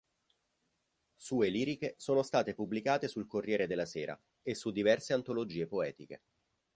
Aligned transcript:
Sue 1.15 1.49
liriche 1.49 1.93
sono 1.95 2.23
state 2.23 2.55
pubblicate 2.55 3.07
sul 3.07 3.27
"Corriere 3.27 3.67
della 3.67 3.85
Sera" 3.85 4.19
e 4.41 4.55
su 4.55 4.71
diverse 4.71 5.13
antologie 5.13 5.67
poetiche. 5.67 6.23